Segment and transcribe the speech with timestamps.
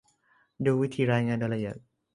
[0.65, 1.77] ดูวิธีรายงานโดยละเอียด